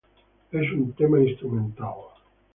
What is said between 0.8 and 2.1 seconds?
tema instrumental.